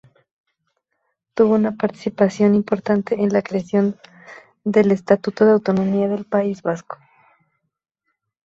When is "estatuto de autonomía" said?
4.89-6.07